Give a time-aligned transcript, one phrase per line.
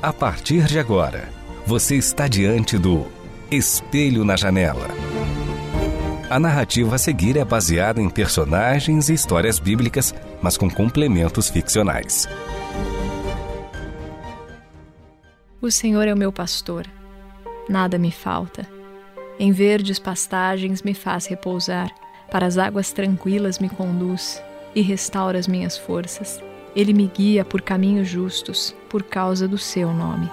[0.00, 1.28] A partir de agora,
[1.66, 3.08] você está diante do
[3.50, 4.86] Espelho na Janela.
[6.30, 12.28] A narrativa a seguir é baseada em personagens e histórias bíblicas, mas com complementos ficcionais.
[15.60, 16.86] O Senhor é o meu pastor,
[17.68, 18.68] nada me falta.
[19.36, 21.92] Em verdes pastagens me faz repousar,
[22.30, 24.40] para as águas tranquilas me conduz
[24.76, 26.40] e restaura as minhas forças.
[26.74, 30.30] Ele me guia por caminhos justos, por causa do seu nome.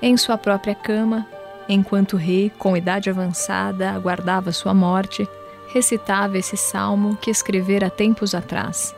[0.00, 1.26] Em sua própria cama,
[1.68, 5.26] enquanto o rei, com idade avançada, aguardava sua morte,
[5.72, 8.94] recitava esse salmo que escrevera tempos atrás.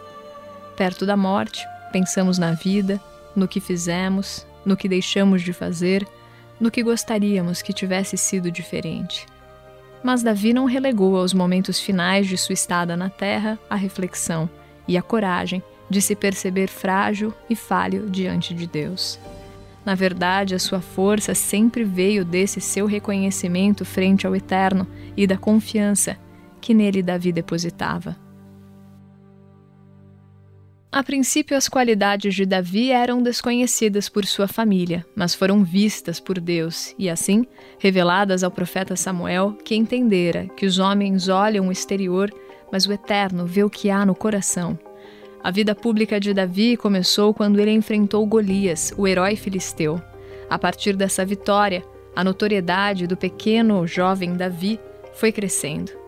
[0.76, 3.00] Perto da morte, pensamos na vida,
[3.36, 6.06] no que fizemos, no que deixamos de fazer,
[6.60, 9.26] no que gostaríamos que tivesse sido diferente.
[10.06, 14.48] Mas Davi não relegou aos momentos finais de sua estada na terra a reflexão
[14.86, 19.18] e a coragem de se perceber frágil e falho diante de Deus.
[19.84, 25.36] Na verdade, a sua força sempre veio desse seu reconhecimento frente ao Eterno e da
[25.36, 26.16] confiança
[26.60, 28.16] que nele Davi depositava.
[30.90, 36.40] A princípio, as qualidades de Davi eram desconhecidas por sua família, mas foram vistas por
[36.40, 37.44] Deus e, assim,
[37.78, 42.32] reveladas ao profeta Samuel, que entendera que os homens olham o exterior,
[42.72, 44.78] mas o Eterno vê o que há no coração.
[45.42, 50.00] A vida pública de Davi começou quando ele enfrentou Golias, o herói filisteu.
[50.48, 54.80] A partir dessa vitória, a notoriedade do pequeno jovem Davi
[55.14, 56.05] foi crescendo.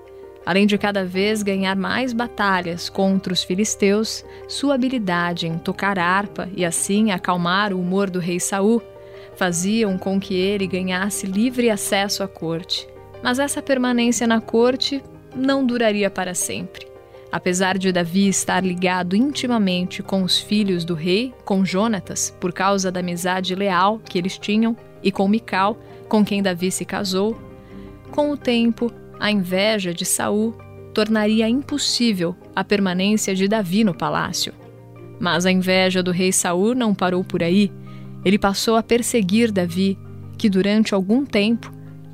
[0.48, 6.48] Além de cada vez ganhar mais batalhas contra os filisteus, sua habilidade em tocar harpa
[6.56, 8.80] e assim acalmar o humor do rei Saul
[9.36, 12.88] faziam com que ele ganhasse livre acesso à corte.
[13.22, 15.02] Mas essa permanência na corte
[15.36, 16.88] não duraria para sempre.
[17.30, 22.90] Apesar de Davi estar ligado intimamente com os filhos do rei, com Jonatas, por causa
[22.90, 25.76] da amizade leal que eles tinham, e com Mical,
[26.08, 27.38] com quem Davi se casou,
[28.10, 30.54] com o tempo a inveja de Saul
[30.94, 34.52] tornaria impossível a permanência de Davi no palácio.
[35.20, 37.72] Mas a inveja do rei Saul não parou por aí.
[38.24, 39.98] Ele passou a perseguir Davi,
[40.36, 41.72] que durante algum tempo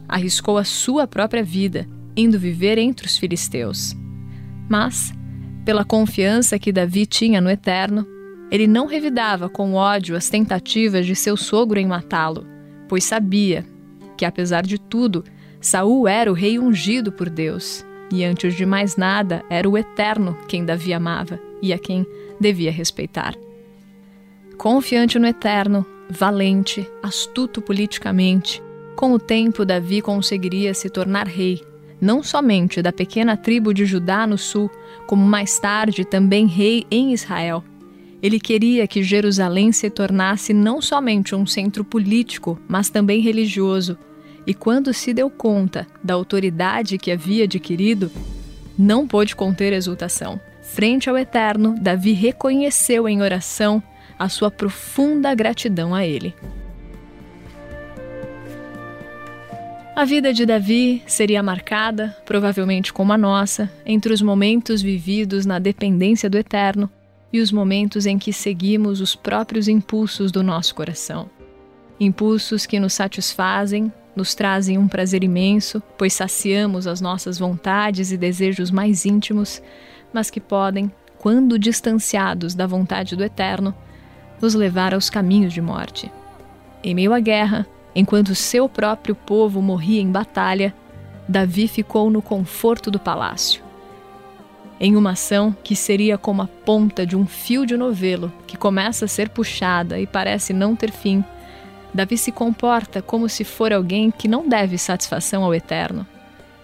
[0.09, 3.95] arriscou a sua própria vida, indo viver entre os filisteus.
[4.69, 5.13] Mas,
[5.65, 8.07] pela confiança que Davi tinha no Eterno,
[8.51, 12.47] ele não revidava com ódio as tentativas de seu sogro em matá-lo,
[12.89, 13.65] pois sabia
[14.17, 15.25] que, apesar de tudo,
[15.65, 20.37] Saul era o rei ungido por Deus, e antes de mais nada, era o Eterno
[20.47, 22.07] quem Davi amava e a quem
[22.39, 23.35] devia respeitar.
[24.59, 28.63] Confiante no Eterno, valente, astuto politicamente,
[28.95, 31.63] com o tempo Davi conseguiria se tornar rei,
[31.99, 34.71] não somente da pequena tribo de Judá no sul,
[35.07, 37.65] como mais tarde também rei em Israel.
[38.23, 43.97] Ele queria que Jerusalém se tornasse não somente um centro político, mas também religioso
[44.47, 48.11] e quando se deu conta da autoridade que havia adquirido,
[48.79, 50.41] não pôde conter exultação.
[50.63, 53.83] Frente ao Eterno, Davi reconheceu em oração
[54.19, 56.35] a sua profunda gratidão a ele.
[59.95, 65.61] A vida de Davi seria marcada, provavelmente como a nossa, entre os momentos vividos na
[65.61, 66.91] dependência do Eterno
[67.33, 71.31] e os momentos em que seguimos os próprios impulsos do nosso coração.
[72.01, 78.17] Impulsos que nos satisfazem nos trazem um prazer imenso, pois saciamos as nossas vontades e
[78.17, 79.63] desejos mais íntimos,
[80.13, 83.75] mas que podem, quando distanciados da vontade do Eterno,
[84.41, 86.11] nos levar aos caminhos de morte.
[86.83, 90.75] Em meio à guerra, enquanto seu próprio povo morria em batalha,
[91.27, 93.63] Davi ficou no conforto do palácio.
[94.79, 99.07] Em uma ação que seria como a ponta de um fio de novelo que começa
[99.07, 101.25] a ser puxada e parece não ter fim,
[101.95, 106.05] Davi se comporta como se for alguém que não deve satisfação ao Eterno.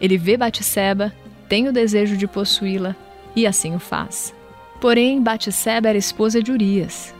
[0.00, 1.12] Ele vê Batseba,
[1.48, 2.96] tem o desejo de possuí-la
[3.36, 4.34] e assim o faz.
[4.80, 7.14] Porém, Batseba era esposa de Urias.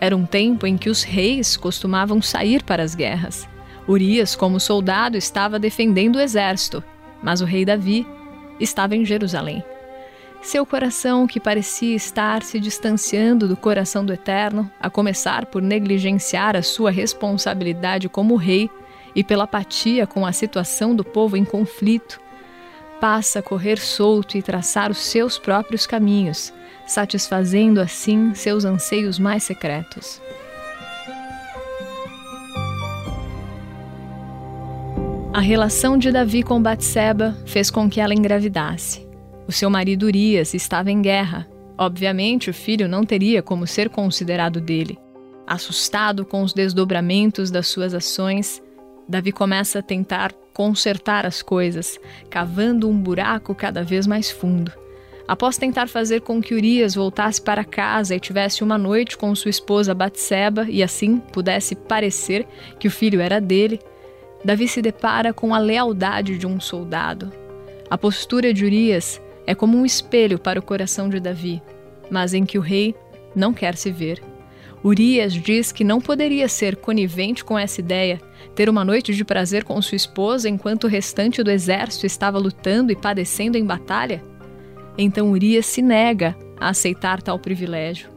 [0.00, 3.46] Era um tempo em que os reis costumavam sair para as guerras.
[3.86, 6.82] Urias, como soldado, estava defendendo o exército,
[7.22, 8.06] mas o rei Davi
[8.58, 9.62] estava em Jerusalém.
[10.42, 16.56] Seu coração, que parecia estar se distanciando do coração do Eterno, a começar por negligenciar
[16.56, 18.70] a sua responsabilidade como rei
[19.14, 22.20] e pela apatia com a situação do povo em conflito,
[23.00, 26.52] passa a correr solto e traçar os seus próprios caminhos,
[26.86, 30.22] satisfazendo assim seus anseios mais secretos.
[35.32, 39.09] A relação de Davi com Batseba fez com que ela engravidasse.
[39.50, 41.44] O seu marido Urias estava em guerra.
[41.76, 44.96] Obviamente, o filho não teria como ser considerado dele.
[45.44, 48.62] Assustado com os desdobramentos das suas ações,
[49.08, 51.98] Davi começa a tentar consertar as coisas,
[52.30, 54.70] cavando um buraco cada vez mais fundo.
[55.26, 59.50] Após tentar fazer com que Urias voltasse para casa e tivesse uma noite com sua
[59.50, 62.46] esposa Batseba e assim pudesse parecer
[62.78, 63.80] que o filho era dele,
[64.44, 67.32] Davi se depara com a lealdade de um soldado.
[67.90, 69.20] A postura de Urias
[69.50, 71.60] é como um espelho para o coração de Davi,
[72.08, 72.94] mas em que o rei
[73.34, 74.22] não quer se ver.
[74.84, 78.20] Urias diz que não poderia ser conivente com essa ideia,
[78.54, 82.92] ter uma noite de prazer com sua esposa enquanto o restante do exército estava lutando
[82.92, 84.22] e padecendo em batalha.
[84.96, 88.08] Então Urias se nega a aceitar tal privilégio.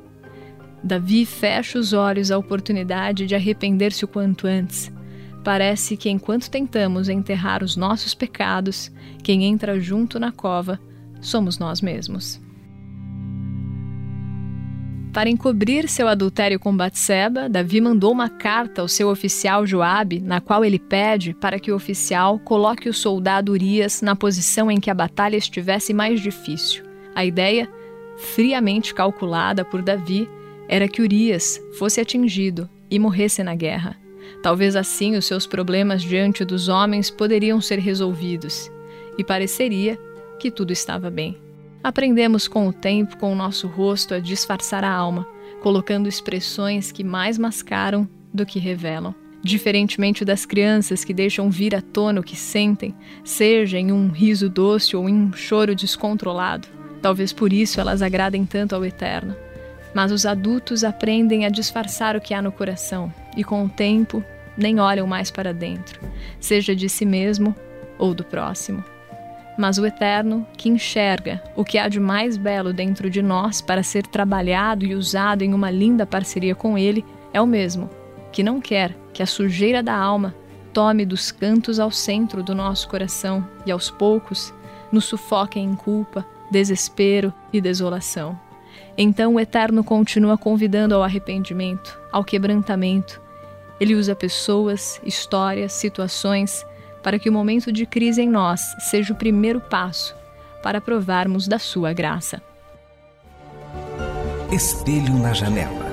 [0.84, 4.92] Davi fecha os olhos à oportunidade de arrepender-se o quanto antes.
[5.44, 8.92] Parece que enquanto tentamos enterrar os nossos pecados,
[9.24, 10.80] quem entra junto na cova
[11.24, 12.40] somos nós mesmos.
[15.14, 20.42] Para encobrir seu adultério com Batseba, Davi mandou uma carta ao seu oficial Joabe, na
[20.42, 24.90] qual ele pede para que o oficial coloque o soldado Urias na posição em que
[24.90, 26.84] a batalha estivesse mais difícil.
[27.14, 27.70] A ideia,
[28.18, 30.28] friamente calculada por Davi,
[30.68, 33.96] era que Urias fosse atingido e morresse na guerra.
[34.42, 38.72] Talvez assim os seus problemas diante dos homens poderiam ser resolvidos,
[39.16, 39.96] e pareceria
[40.44, 41.38] que tudo estava bem.
[41.82, 45.26] Aprendemos com o tempo, com o nosso rosto, a disfarçar a alma,
[45.62, 49.16] colocando expressões que mais mascaram do que revelam.
[49.42, 52.94] Diferentemente das crianças que deixam vir à tona o que sentem,
[53.24, 56.68] seja em um riso doce ou em um choro descontrolado.
[57.02, 59.34] Talvez por isso elas agradem tanto ao Eterno.
[59.94, 64.22] Mas os adultos aprendem a disfarçar o que há no coração e, com o tempo,
[64.58, 66.02] nem olham mais para dentro,
[66.38, 67.56] seja de si mesmo
[67.98, 68.84] ou do próximo
[69.58, 73.84] mas o Eterno, que enxerga o que há de mais belo dentro de nós para
[73.84, 77.90] ser trabalhado e usado em uma linda parceria com Ele, é o mesmo,
[78.32, 80.36] que não quer que a sujeira da alma
[80.74, 84.54] tome dos cantos ao centro do nosso coração e aos poucos
[84.92, 88.38] nos sufoque em culpa, desespero e desolação.
[88.98, 93.22] Então o Eterno continua convidando ao arrependimento, ao quebrantamento.
[93.80, 96.66] Ele usa pessoas, histórias, situações
[97.04, 100.16] para que o momento de crise em nós seja o primeiro passo
[100.64, 102.42] para provarmos da sua graça.
[104.52, 105.84] Espelho na janela.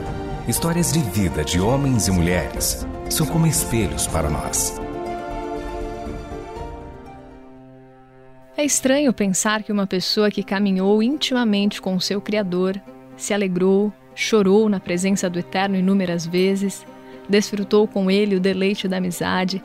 [0.46, 4.80] Histórias de vida de homens e mulheres são como espelhos para nós.
[8.56, 12.80] É estranho pensar que uma pessoa que caminhou intimamente com seu Criador,
[13.16, 16.84] se alegrou, chorou na presença do Eterno inúmeras vezes,
[17.28, 19.62] desfrutou com ele o deleite da amizade,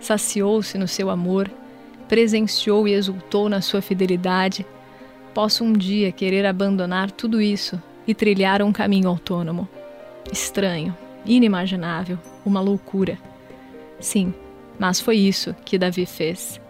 [0.00, 1.50] saciou-se no seu amor,
[2.08, 4.66] presenciou e exultou na sua fidelidade,
[5.34, 9.68] posso um dia querer abandonar tudo isso e trilhar um caminho autônomo.
[10.32, 13.18] Estranho, inimaginável, uma loucura.
[14.00, 14.32] Sim,
[14.78, 16.60] mas foi isso que Davi fez.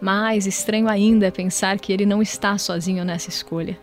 [0.00, 3.78] Mais estranho ainda é pensar que ele não está sozinho nessa escolha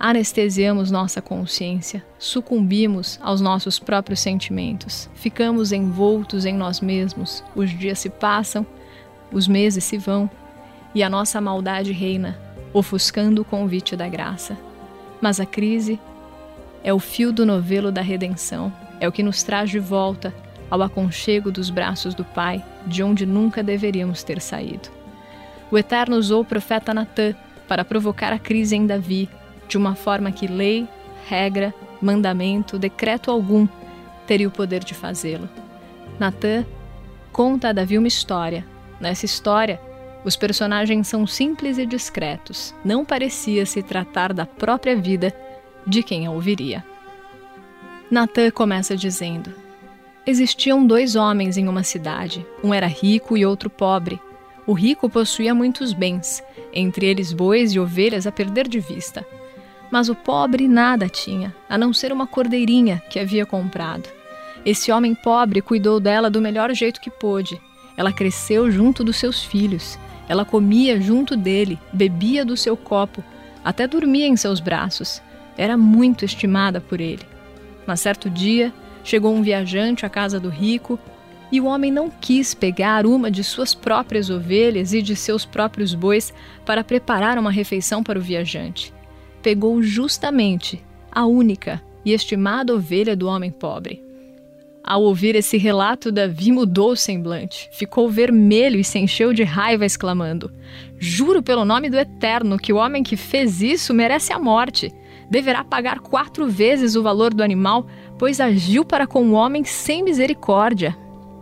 [0.00, 7.98] anestesiamos nossa consciência, sucumbimos aos nossos próprios sentimentos, ficamos envoltos em nós mesmos, os dias
[7.98, 8.66] se passam,
[9.30, 10.28] os meses se vão
[10.94, 12.38] e a nossa maldade reina,
[12.72, 14.56] ofuscando o convite da graça.
[15.20, 16.00] Mas a crise
[16.82, 20.34] é o fio do novelo da redenção, é o que nos traz de volta
[20.70, 24.88] ao aconchego dos braços do Pai, de onde nunca deveríamos ter saído.
[25.70, 27.34] O Eterno usou o profeta Natã
[27.68, 29.28] para provocar a crise em Davi
[29.70, 30.86] de uma forma que lei,
[31.28, 31.72] regra,
[32.02, 33.68] mandamento, decreto algum
[34.26, 35.48] teria o poder de fazê-lo.
[36.18, 36.66] Natan
[37.32, 38.66] conta a Davi uma história.
[39.00, 39.80] Nessa história,
[40.24, 42.74] os personagens são simples e discretos.
[42.84, 45.32] Não parecia se tratar da própria vida
[45.86, 46.84] de quem a ouviria.
[48.10, 49.54] Natan começa dizendo:
[50.26, 52.44] Existiam dois homens em uma cidade.
[52.62, 54.20] Um era rico e outro pobre.
[54.66, 59.24] O rico possuía muitos bens, entre eles bois e ovelhas a perder de vista.
[59.90, 64.08] Mas o pobre nada tinha, a não ser uma cordeirinha que havia comprado.
[64.64, 67.60] Esse homem pobre cuidou dela do melhor jeito que pôde.
[67.96, 69.98] Ela cresceu junto dos seus filhos.
[70.28, 73.24] Ela comia junto dele, bebia do seu copo,
[73.64, 75.20] até dormia em seus braços.
[75.56, 77.26] Era muito estimada por ele.
[77.86, 80.98] Mas certo dia, chegou um viajante à casa do rico
[81.50, 85.94] e o homem não quis pegar uma de suas próprias ovelhas e de seus próprios
[85.94, 86.32] bois
[86.64, 88.94] para preparar uma refeição para o viajante.
[89.42, 94.02] Pegou justamente a única e estimada ovelha do homem pobre.
[94.82, 99.84] Ao ouvir esse relato, Davi mudou o semblante, ficou vermelho e se encheu de raiva,
[99.84, 100.50] exclamando:
[100.98, 104.92] Juro pelo nome do Eterno que o homem que fez isso merece a morte.
[105.30, 107.86] Deverá pagar quatro vezes o valor do animal,
[108.18, 110.96] pois agiu para com o homem sem misericórdia.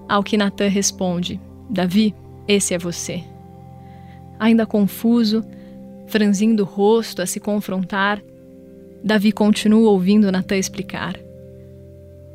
[0.08, 1.40] Ao que Natan responde:
[1.70, 2.14] Davi,
[2.46, 3.22] esse é você.
[4.38, 5.44] Ainda confuso,
[6.08, 8.22] franzindo o rosto a se confrontar,
[9.02, 11.14] Davi continua ouvindo Natan explicar.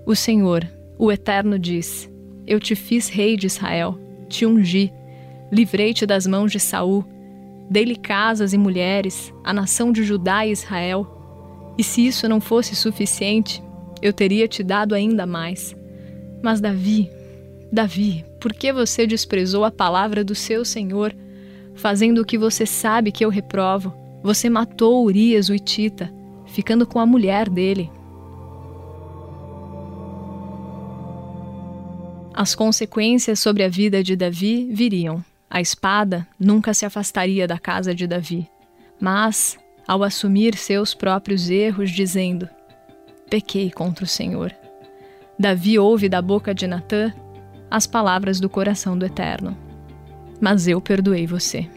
[0.05, 0.65] O Senhor,
[0.97, 2.09] o Eterno, diz:
[2.47, 3.99] Eu te fiz rei de Israel,
[4.29, 4.91] te ungi,
[5.51, 7.03] livrei-te das mãos de Saul,
[7.69, 11.07] dei-lhe casas e mulheres, a nação de Judá e Israel.
[11.77, 13.61] E se isso não fosse suficiente,
[14.01, 15.75] eu teria te dado ainda mais.
[16.41, 17.09] Mas Davi,
[17.71, 21.15] Davi, por que você desprezou a palavra do seu Senhor,
[21.75, 23.93] fazendo o que você sabe que eu reprovo?
[24.23, 26.13] Você matou Urias, o Itita,
[26.45, 27.91] ficando com a mulher dele.
[32.33, 35.23] As consequências sobre a vida de Davi viriam.
[35.49, 38.49] A espada nunca se afastaria da casa de Davi.
[38.99, 42.49] Mas, ao assumir seus próprios erros, dizendo:
[43.29, 44.51] Pequei contra o Senhor.
[45.37, 47.13] Davi ouve da boca de Natã
[47.69, 49.57] as palavras do coração do Eterno.
[50.43, 51.69] Mas eu perdoei você.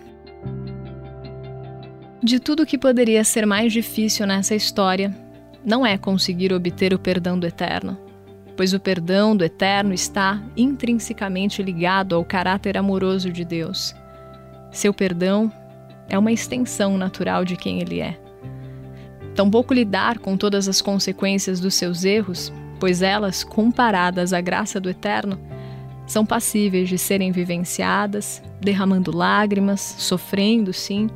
[2.20, 5.16] De tudo que poderia ser mais difícil nessa história,
[5.64, 7.96] não é conseguir obter o perdão do Eterno,
[8.56, 13.94] pois o perdão do Eterno está intrinsecamente ligado ao caráter amoroso de Deus.
[14.72, 15.52] Seu perdão
[16.08, 18.18] é uma extensão natural de quem Ele é.
[19.36, 24.90] Tampouco lidar com todas as consequências dos seus erros, pois elas, comparadas à graça do
[24.90, 25.38] Eterno,
[26.06, 31.10] são passíveis de serem vivenciadas, derramando lágrimas, sofrendo, sim,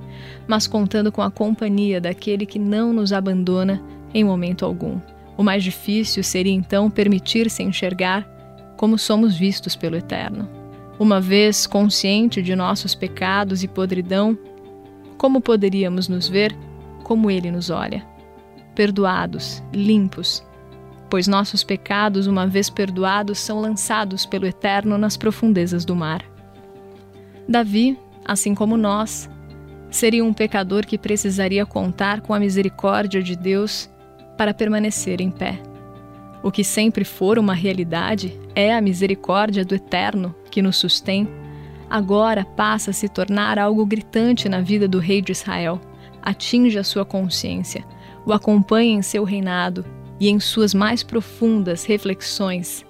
[0.48, 3.80] mas contando com a companhia daquele que não nos abandona
[4.12, 5.00] em momento algum.
[5.36, 8.28] O mais difícil seria então permitir-se enxergar
[8.76, 10.48] como somos vistos pelo Eterno.
[10.98, 14.36] Uma vez consciente de nossos pecados e podridão,
[15.16, 16.54] como poderíamos nos ver
[17.04, 18.04] como Ele nos olha?
[18.74, 20.44] Perdoados, limpos,
[21.10, 26.24] pois nossos pecados, uma vez perdoados, são lançados pelo Eterno nas profundezas do mar.
[27.48, 29.28] Davi, assim como nós,
[29.90, 33.90] seria um pecador que precisaria contar com a misericórdia de Deus
[34.38, 35.60] para permanecer em pé.
[36.44, 41.28] O que sempre for uma realidade é a misericórdia do Eterno que nos sustém.
[41.90, 45.80] Agora passa a se tornar algo gritante na vida do rei de Israel.
[46.22, 47.84] Atinge a sua consciência,
[48.24, 49.84] o acompanha em seu reinado
[50.20, 52.84] e em suas mais profundas reflexões,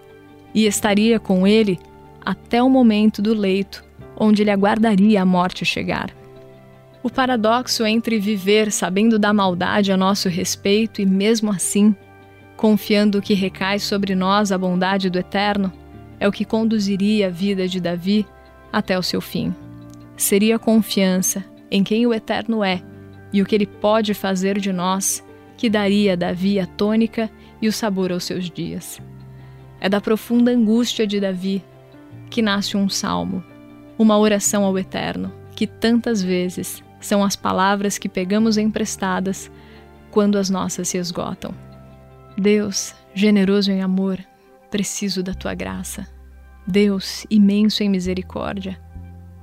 [0.53, 1.79] e estaria com ele
[2.21, 3.85] até o momento do leito,
[4.17, 6.11] onde ele aguardaria a morte chegar.
[7.03, 11.95] O paradoxo entre viver sabendo da maldade a nosso respeito e, mesmo assim,
[12.57, 15.73] confiando que recai sobre nós a bondade do Eterno,
[16.19, 18.27] é o que conduziria a vida de Davi
[18.71, 19.55] até o seu fim.
[20.15, 22.83] Seria a confiança em quem o Eterno é
[23.33, 25.25] e o que ele pode fazer de nós
[25.61, 28.99] que daria Davi a tônica e o sabor aos seus dias.
[29.79, 31.63] É da profunda angústia de Davi
[32.31, 33.45] que nasce um salmo,
[33.99, 39.51] uma oração ao Eterno, que tantas vezes são as palavras que pegamos emprestadas
[40.11, 41.55] quando as nossas se esgotam.
[42.39, 44.19] Deus, generoso em amor,
[44.71, 46.09] preciso da tua graça.
[46.67, 48.81] Deus, imenso em misericórdia,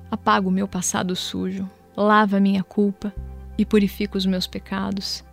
[0.09, 3.13] apaga o meu passado sujo, lava minha culpa
[3.55, 5.26] e purifica os meus pecados.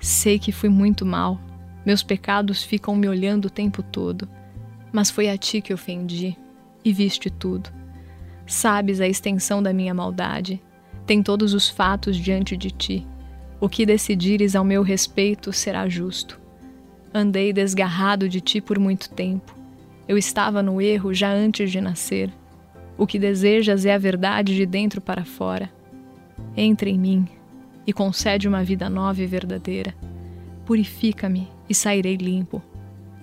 [0.00, 1.38] Sei que fui muito mal.
[1.84, 4.26] Meus pecados ficam me olhando o tempo todo.
[4.90, 6.36] Mas foi a ti que ofendi
[6.82, 7.70] e viste tudo.
[8.46, 10.60] Sabes a extensão da minha maldade.
[11.06, 13.06] Tem todos os fatos diante de ti.
[13.60, 16.40] O que decidires ao meu respeito será justo.
[17.12, 19.54] Andei desgarrado de ti por muito tempo.
[20.08, 22.32] Eu estava no erro já antes de nascer.
[22.96, 25.70] O que desejas é a verdade de dentro para fora.
[26.56, 27.28] Entra em mim
[27.86, 29.94] e concede uma vida nova e verdadeira.
[30.64, 32.62] Purifica-me e sairei limpo.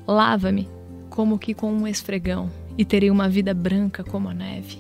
[0.08, 0.70] Lava-me
[1.10, 4.78] como que com um esfregão e terei uma vida branca como a neve.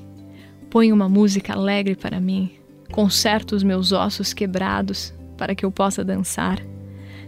[0.70, 2.52] Põe uma música alegre para mim,
[2.92, 6.62] conserta os meus ossos quebrados para que eu possa dançar.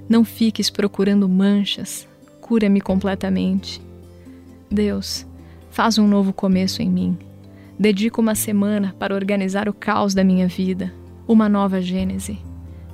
[0.08, 2.08] Não fiques procurando manchas,
[2.42, 3.82] cura-me completamente.
[4.70, 5.26] Deus,
[5.72, 7.18] faz um novo começo em mim.
[7.80, 10.94] Dedico uma semana para organizar o caos da minha vida,
[11.30, 12.40] uma nova gênese.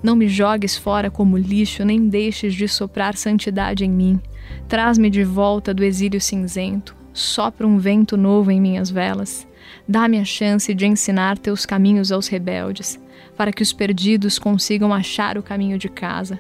[0.04, 4.20] Não me jogues fora como lixo, nem deixes de soprar santidade em mim.
[4.68, 9.48] Traz-me de volta do exílio cinzento, sopra um vento novo em minhas velas.
[9.88, 13.00] Dá-me a chance de ensinar teus caminhos aos rebeldes,
[13.38, 16.38] para que os perdidos consigam achar o caminho de casa.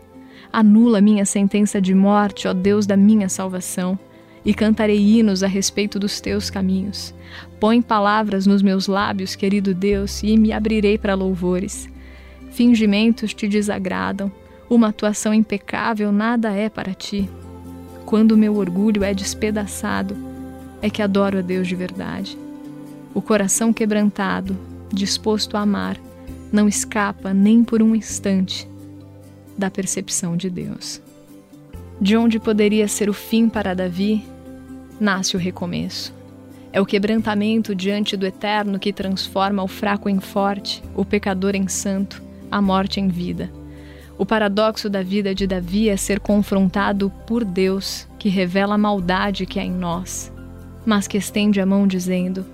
[0.51, 3.97] Anula minha sentença de morte, ó Deus da minha salvação,
[4.45, 7.13] e cantarei hinos a respeito dos teus caminhos.
[7.59, 11.89] Põe palavras nos meus lábios, querido Deus, e me abrirei para louvores.
[12.51, 14.31] Fingimentos te desagradam,
[14.69, 17.29] uma atuação impecável nada é para ti.
[18.05, 20.15] Quando meu orgulho é despedaçado,
[20.81, 22.37] é que adoro a Deus de verdade.
[23.13, 24.55] O coração quebrantado,
[24.93, 25.99] disposto a amar,
[26.51, 28.69] não escapa nem por um instante
[29.57, 31.01] da percepção de Deus.
[31.99, 34.25] De onde poderia ser o fim para Davi,
[34.99, 36.13] nasce o recomeço.
[36.71, 41.67] É o quebrantamento diante do eterno que transforma o fraco em forte, o pecador em
[41.67, 42.21] santo,
[42.51, 43.49] a morte em vida.
[44.17, 49.45] O paradoxo da vida de Davi é ser confrontado por Deus, que revela a maldade
[49.45, 50.31] que há em nós,
[50.85, 52.45] mas que estende a mão dizendo: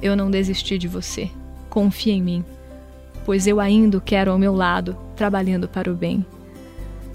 [0.00, 1.30] Eu não desisti de você,
[1.68, 2.44] confia em mim,
[3.24, 6.24] pois eu ainda o quero ao meu lado, trabalhando para o bem.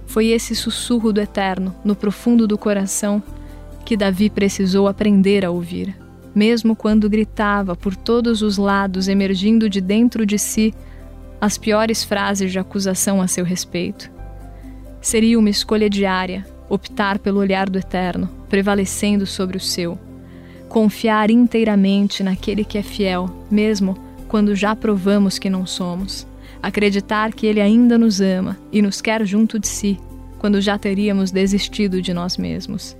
[0.05, 3.21] Foi esse sussurro do eterno, no profundo do coração,
[3.87, 5.95] que Davi precisou aprender a ouvir
[6.37, 10.71] mesmo quando gritava por todos os lados, emergindo de dentro de si
[11.41, 14.11] as piores frases de acusação a seu respeito.
[15.01, 19.97] Seria uma escolha diária optar pelo olhar do Eterno, prevalecendo sobre o seu.
[20.69, 26.27] Confiar inteiramente naquele que é fiel, mesmo quando já provamos que não somos.
[26.61, 29.97] Acreditar que ele ainda nos ama e nos quer junto de si,
[30.37, 32.95] quando já teríamos desistido de nós mesmos.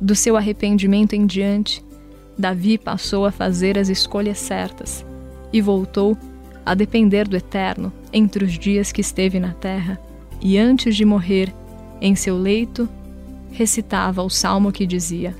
[0.00, 1.84] Do seu arrependimento em diante,
[2.38, 5.04] Davi passou a fazer as escolhas certas
[5.52, 6.16] e voltou
[6.64, 10.00] a depender do Eterno entre os dias que esteve na terra,
[10.40, 11.52] e antes de morrer,
[12.00, 12.88] em seu leito,
[13.52, 15.36] recitava o salmo que dizia: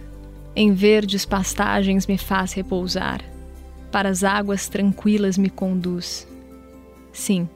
[0.55, 3.23] Em verdes pastagens me faz repousar,
[3.91, 6.29] para as águas tranquilas me conduz.
[7.13, 7.49] Sim,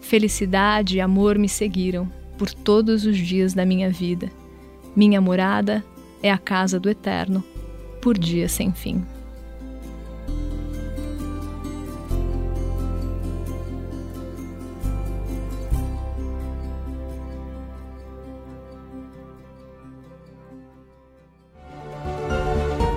[0.00, 4.30] felicidade e amor me seguiram por todos os dias da minha vida.
[4.96, 5.84] Minha morada
[6.24, 7.44] é a casa do Eterno
[8.00, 9.04] por dia sem fim.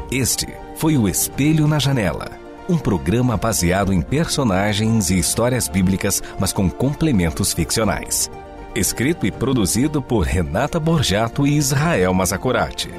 [0.10, 2.32] Este foi o Espelho na Janela,
[2.70, 8.32] um programa baseado em personagens e histórias bíblicas, mas com complementos ficcionais.
[8.78, 12.92] Escrito e produzido por Renata Borjato e Israel Mazacorati.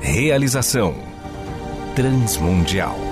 [0.00, 0.96] Realização
[1.94, 3.09] Transmundial.